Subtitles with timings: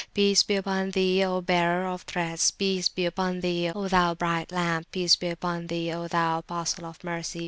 [0.15, 2.49] Peace be upon Thee, O Bearer of Threats!
[2.49, 4.87] Peace be upon Thee, O thou bright Lamp!
[4.91, 7.39] Peace be upon Thee, O thou Apostle of Mercy!